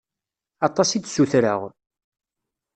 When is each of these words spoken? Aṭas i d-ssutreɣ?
Aṭas 0.67 0.89
i 0.91 0.99
d-ssutreɣ? 0.99 1.61